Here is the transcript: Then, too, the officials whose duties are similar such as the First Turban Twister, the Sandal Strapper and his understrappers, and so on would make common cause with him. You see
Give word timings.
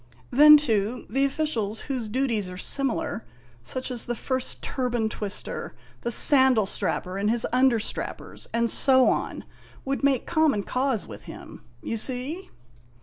Then, 0.31 0.57
too, 0.57 1.05
the 1.11 1.25
officials 1.25 1.81
whose 1.81 2.07
duties 2.07 2.49
are 2.49 2.57
similar 2.57 3.23
such 3.61 3.91
as 3.91 4.07
the 4.07 4.15
First 4.15 4.63
Turban 4.63 5.09
Twister, 5.09 5.75
the 6.01 6.09
Sandal 6.09 6.65
Strapper 6.65 7.19
and 7.19 7.29
his 7.29 7.45
understrappers, 7.53 8.47
and 8.51 8.67
so 8.67 9.07
on 9.09 9.43
would 9.85 10.03
make 10.03 10.25
common 10.25 10.63
cause 10.63 11.07
with 11.07 11.25
him. 11.25 11.61
You 11.83 11.97
see 11.97 12.49